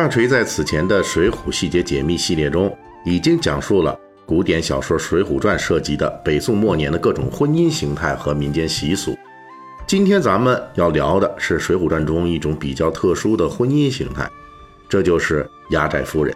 [0.00, 9.14] 大锤在此前的《水浒细节解密》系列中，已经讲述了古典小说《水浒传》涉及的北宋末年的各种婚姻形态和民间习俗。
[9.86, 14.26] 今天咱们要聊的是《水浒传》中一种比较特殊的婚姻形态，
[14.88, 16.34] 这就是压寨夫人。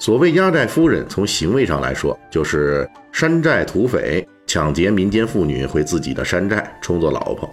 [0.00, 7.48] 所谓压寨夫人，从行为上来说，就是山寨土匪抢劫民间妇女回自己的山寨充作老婆。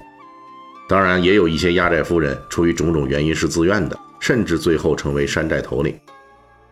[0.89, 3.95] 当然，也有一些压寨夫人出于种种原因是自愿的。
[4.19, 5.97] 甚至最后成为山寨头领，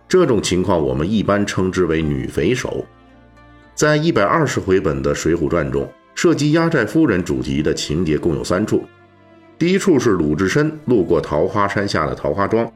[0.07, 2.85] 这种情况我们一般称之为女匪首。
[3.73, 8.83] 在一百二十回本的《水浒传》中，涉及压寨夫人主题的情节共有三处。
[9.57, 12.69] 第一处是鲁智深路过桃花山下的桃花庄，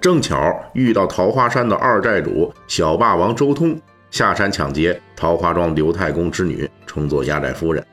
[0.00, 3.78] 正巧遇到桃花山的二寨主小霸王周通
[4.10, 7.84] 下山抢劫桃花庄刘太公之女，称作压寨夫人。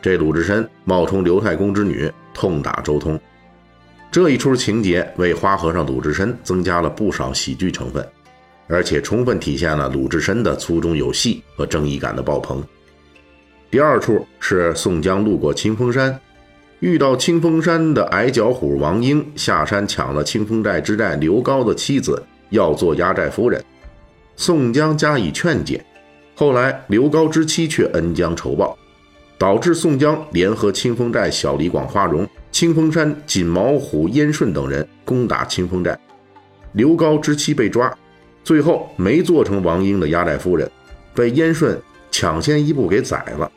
[0.00, 3.18] 这鲁智深冒充刘太公之女，痛打周通。
[4.10, 8.06] 这一出情节为花和尚鲁智深增加了不少喜剧成分，
[8.66, 12.64] 而且充分体现了鲁智深的粗中有细和正义感的爆棚。
[13.70, 16.18] 第二处是宋江路过清风山，
[16.80, 23.62] 遇到清风山的矮脚虎王英下山抢了清风寨之寨刘高的妻子，要做压寨夫人，
[24.36, 25.84] 宋江加以劝解，
[26.34, 28.74] 后来刘高之妻却恩将仇报，
[29.36, 32.26] 导致宋江联合清风寨小李广花荣。
[32.58, 35.96] 清风山锦毛虎燕顺等人攻打清风寨，
[36.72, 37.96] 刘高之妻被抓，
[38.42, 40.68] 最后没做成王英的压寨夫人，
[41.14, 43.48] 被燕顺抢先一步给宰了。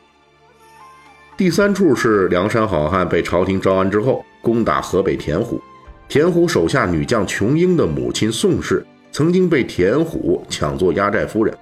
[1.35, 5.59] 第三处是梁山好汉被朝廷招安之后，攻打河北田虎，
[6.07, 11.57] 田虎手下女将琼英的母亲宋氏曾经被田虎抢做压寨夫人，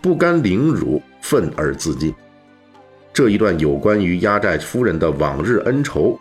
[0.00, 2.14] 不甘凌辱，愤而自尽。
[3.12, 6.16] 这一段有关于压寨夫人的往日恩仇。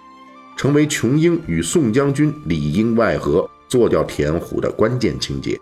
[0.60, 5.58] 成为琼英与宋将军里应外合做掉田虎的关键情节。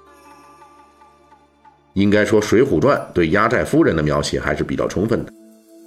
[1.94, 5.31] 应该说，《水浒传》对压寨夫人的描写还是比较充分的。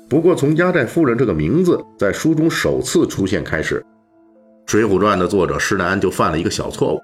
[0.09, 3.85] 不过，从压寨夫人这个名字在书中首次出现开始，
[4.71, 7.01] 《水浒传》的作者施耐庵就犯了一个小错误，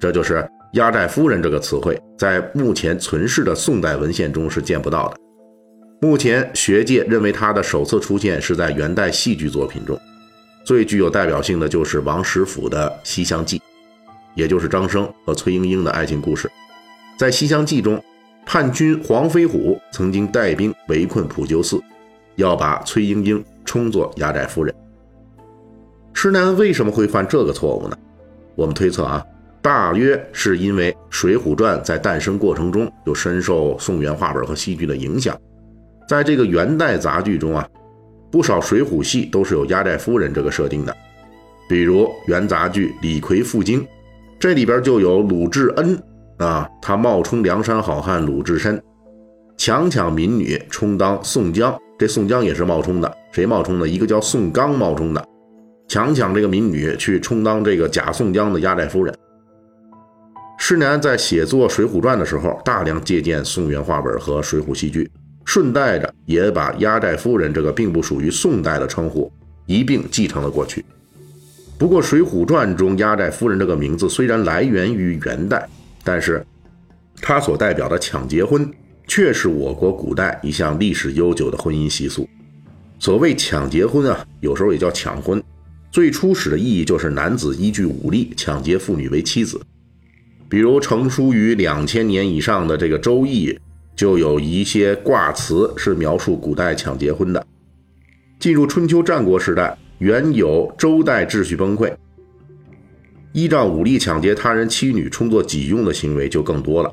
[0.00, 5.16] 这就是“压寨夫人”这个词汇在目前存世的宋代文献中是见不到的。
[6.00, 10.00] 目前学界认为它的首次出现是在元代戏剧作品中。
[10.64, 13.58] 最具有代表性的就是王实甫的《西厢记》，
[14.34, 16.50] 也就是张生和崔莺莺的爱情故事。
[17.18, 18.02] 在《西厢记》中，
[18.46, 21.78] 叛军黄飞虎曾经带兵围困普救寺，
[22.36, 24.74] 要把崔莺莺充作压寨夫人。
[26.14, 27.98] 施耐庵为什么会犯这个错误呢？
[28.54, 29.22] 我们推测啊，
[29.60, 35.38] 大约是因为《水浒传》在诞生过程中就深受宋元话本和戏剧的影响，
[36.08, 37.68] 在这个元代杂剧中啊。
[38.34, 40.92] 不少水浒戏都是有压寨夫人这个设定的，
[41.68, 43.80] 比如元杂剧《李逵赴京》，
[44.40, 45.96] 这里边就有鲁智恩
[46.38, 48.82] 啊，他冒充梁山好汉鲁智深，
[49.56, 51.72] 强抢民女充当宋江。
[51.96, 53.86] 这宋江也是冒充的，谁冒充的？
[53.86, 55.24] 一个叫宋刚冒充的，
[55.86, 59.14] 强抢这个民女去充当这个假宋江的压寨夫人。
[60.58, 65.08] 施耐在写作《水浒传》的时候，大量借鉴宋元话本和水浒戏剧。
[65.44, 69.30] 顺带着也把压寨夫人这个并不属于宋代的称呼
[69.66, 70.84] 一并继承了过去。
[71.76, 75.68] 不过，《水浒传》中压寨夫人这个名字虽然来源于元代，
[76.02, 76.44] 但是
[77.20, 78.70] 它所代表的抢结婚
[79.06, 82.28] 却是我国古代一项历史悠久的婚姻习俗。
[82.98, 85.42] 所谓抢结婚啊，有时候也叫抢婚，
[85.90, 89.60] 最初始的意义就是男子依据武力抢劫妇女为妻子。
[90.48, 93.50] 比如成书于两千年以上的这个《周易》。
[93.96, 97.46] 就有一些卦辞是描述古代抢结婚的。
[98.38, 101.94] 进入春秋战国时代，原有周代秩序崩溃，
[103.32, 106.92] 依仗武力抢劫他人妻女充作己用的行为就更多了。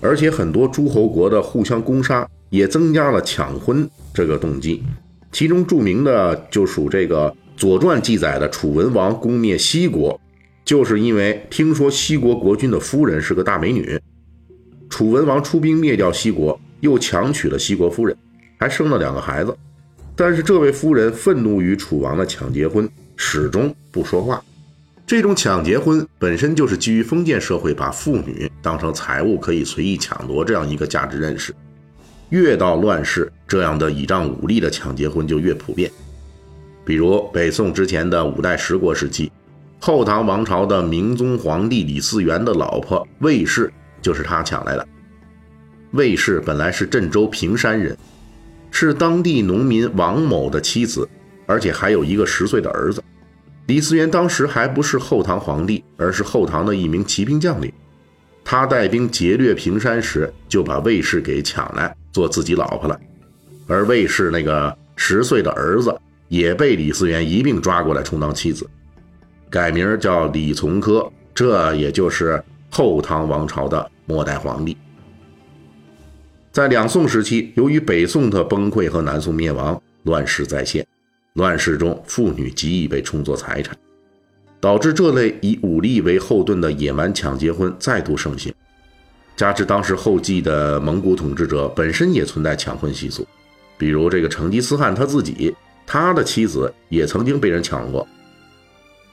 [0.00, 4.82] 而且很多诸侯国的互相攻杀，也增加了抢婚这个动机。
[5.32, 10.20] 其中著名的就属这个《左传》记载的楚文王攻灭西国，
[10.64, 13.98] 就是因为听说西国国君的夫人是个大美女。
[14.96, 18.16] 楚文王出兵灭掉西国，又强娶了西国夫人，
[18.58, 19.54] 还生了两个孩子。
[20.16, 24.42] 但是这位夫人愤怒于楚王的抢结婚，始终不说话。
[25.06, 31.54] 这种抢劫婚本身就是基于封建社会把妇女当成财物可以随意抢夺这样一个价值认识。
[32.30, 35.90] 越到乱世，这样的倚仗武力的抢劫婚就越普遍。
[36.86, 39.30] 比如北宋之前的五代十国时期，
[39.78, 43.70] 后唐王朝的明宗皇帝李嗣源的老婆魏氏
[44.00, 44.86] 就是他抢来的。
[45.92, 47.96] 魏氏本来是镇州平山人，
[48.70, 51.08] 是当地农民王某的妻子，
[51.46, 53.02] 而且还有一个十岁的儿子。
[53.66, 57.72] 李嗣源当时还不是后唐皇帝，而是后唐的一名骑兵将领。
[58.44, 62.96] 他带兵劫掠平山时，就把魏氏给抢来做自己老婆了。
[63.66, 65.92] 而魏氏那个十岁的儿子
[66.28, 68.64] 也被李嗣源一并抓过来充当妻子，
[69.50, 72.40] 改名叫李从珂，这也就是
[72.76, 74.76] 后唐王朝的末代皇帝。
[76.52, 80.86] 在两宋时期，由于北宋的崩溃和南宋灭亡，乱世再现。
[81.32, 83.74] 乱世中，妇女极易被充作财产，
[84.60, 88.52] 导致这类以武力为后盾的野蛮抢劫婚再度盛行。
[89.38, 93.26] 加之当时后继的蒙古统治者本身也存在抢婚习俗，
[93.78, 95.56] 比如这个成吉思汗他自己，
[95.86, 98.06] 他的妻子也曾经被人抢过。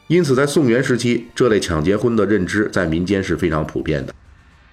[0.07, 4.13] 因此，在宋元时期，这类抢劫婚的认知在民间是非常普遍的。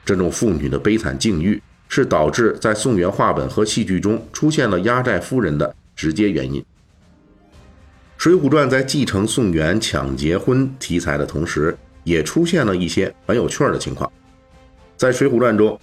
[0.05, 6.61] 这种妇女的悲惨境遇，是导致在宋元话本和戏剧中出现了压寨夫人的直接原因。
[8.17, 14.11] 《水浒传》在继承宋元抢劫婚题材的同时，也出现了一些很有趣儿的情况。
[14.97, 15.79] 在《水浒传》中，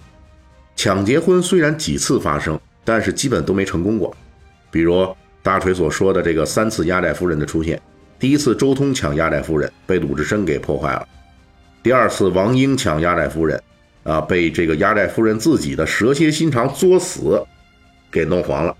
[0.76, 4.14] 抢劫婚虽然几次发生，但是基本都没成功过。
[4.70, 5.08] 比如
[5.42, 7.80] 大锤所说的这个三次压寨夫人的出现：
[8.18, 11.06] 第一次周通抢压寨夫人，被鲁智深给破坏了；
[11.84, 13.62] 第二次王英抢压寨夫人，
[14.02, 17.40] 啊，被这个压寨夫人自己的蛇蝎心肠作死
[18.10, 18.76] 给弄黄了。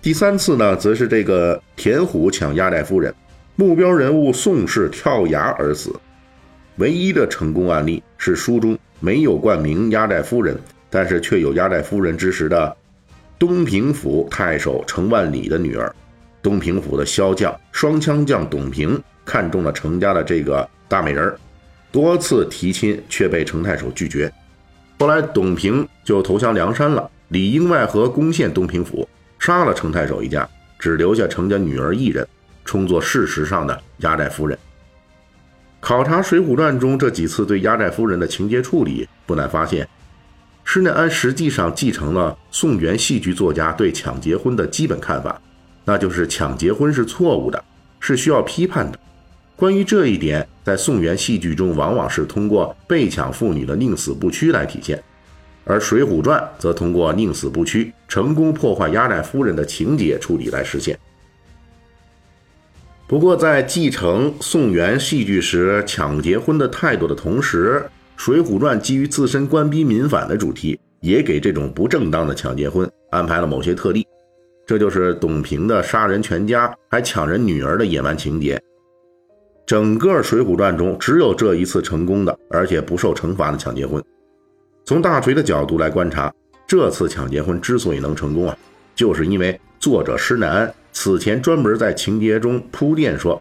[0.00, 3.14] 第三次呢，则是这个田虎抢压寨夫人，
[3.56, 5.94] 目标人物宋氏跳崖而死。
[6.76, 10.58] 唯一的成功案例是书中没有冠名压寨夫人，
[10.88, 12.74] 但是却有压寨夫人之时的
[13.38, 15.94] 东平府太守程万里的女儿。
[16.42, 21.32] 东平府的骁将双枪将董平看中了程家的这个大美人，
[21.92, 24.30] 多次提亲却被程太守拒绝。
[24.98, 29.08] 后来董平就投降梁山了，里应外合攻陷东平府。
[29.38, 30.48] 杀了程太守一家，
[30.78, 32.24] 只留下程家女儿一人，
[32.64, 34.56] 充作事实上的压寨夫人。
[35.80, 39.88] 考察《水浒传》中这几次对压寨夫人的情节处理，不难发现，
[40.62, 45.42] 施耐庵实际上继承了宋元戏剧作家对抢劫婚的基本看法，
[45.84, 47.62] 那就是抢结婚是错误的，
[48.00, 48.98] 是需要批判的。
[49.56, 55.02] 关于这一点，在宋元戏剧中往往是通过被抢妇女的宁死不屈来体现。
[55.64, 60.98] 而《水浒传》则通过宁死不屈、成功破坏压寨夫人的情节处理来实现。
[63.06, 67.84] 不过，在继承宋元戏剧时抢劫婚的态度的同时，
[68.16, 74.04] 《水浒传》基于自身官逼民反的主题，也给这种不正当的抢劫婚安排了某些特例。
[74.66, 78.60] 这就是董平的杀人全家还抢人女儿的野蛮情节。
[79.66, 84.02] 整个《水浒传》中，只有这一次成功的，而且不受惩罚的抢劫婚。
[84.84, 86.32] 从大锤的角度来观察，
[86.66, 88.56] 这次抢劫婚之所以能成功啊，
[88.94, 93.40] 就是因为作者施耐庵此前专门在情节中铺垫说，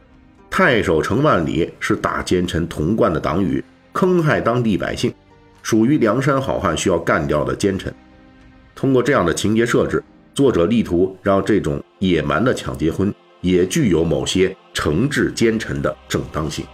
[0.49, 5.13] 太守程万里是大奸臣童贯的党羽，坑害当地百姓，
[5.63, 7.93] 属于梁山好汉需要干掉的奸臣。
[8.75, 16.65] 通过这样的情节设置，作者力图让这种野蛮的抢结婚也具有某些惩治奸臣的正当性。